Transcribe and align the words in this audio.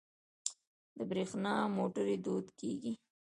د 0.97 0.99
بریښنا 1.09 1.55
موټرې 1.75 2.15
دود 2.25 2.47
کیږي. 2.59 2.93